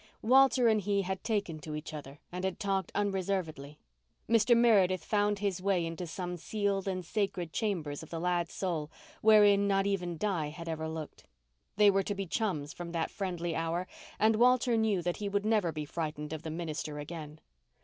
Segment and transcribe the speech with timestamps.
[0.23, 3.77] Walter and he had taken to each other and had talked unreservedly.
[4.27, 4.57] Mr.
[4.57, 8.89] Meredith found his way into some sealed and sacred chambers of the lad's soul
[9.21, 11.27] wherein not even Di had ever looked.
[11.75, 13.85] They were to be chums from that friendly hour
[14.17, 17.39] and Walter knew that he would never be frightened of the minister again.